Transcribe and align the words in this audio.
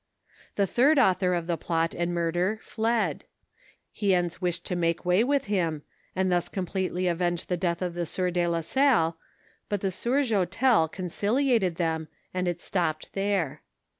The 0.55 0.65
third 0.65 0.97
author 0.97 1.35
of 1.35 1.45
the 1.45 1.57
plot 1.59 1.93
and 1.93 2.11
murder 2.11 2.57
fled; 2.63 3.23
Hiens 3.93 4.41
wished 4.41 4.65
to 4.65 4.75
make 4.75 5.05
way 5.05 5.23
with 5.23 5.45
him, 5.45 5.83
and 6.15 6.31
thus 6.31 6.49
completely 6.49 7.05
avenge 7.07 7.45
the 7.45 7.55
death 7.55 7.83
of 7.83 7.93
the 7.93 8.07
sieur 8.07 8.31
de 8.31 8.47
la 8.47 8.61
Salle, 8.61 9.17
but 9.69 9.81
the 9.81 9.91
sieur 9.91 10.23
Joutel 10.23 10.87
conciliated 10.91 11.75
them, 11.75 12.07
and 12.33 12.47
it 12.47 12.61
stopped 12.61 13.13
there. 13.13 13.61